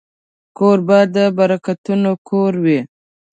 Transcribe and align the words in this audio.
کوربه 0.57 0.99
د 1.15 1.17
برکتونو 1.37 2.11
کور 2.27 2.53
وي. 2.63 2.79